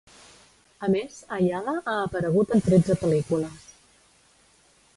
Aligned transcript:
A 0.85 0.87
més, 0.93 1.19
Ayala 1.35 1.75
ha 1.81 1.93
aparegut 2.05 2.55
en 2.57 2.65
tretze 2.69 2.95
pel·lícules. 3.05 3.69